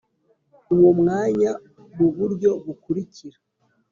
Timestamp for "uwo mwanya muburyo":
0.75-2.51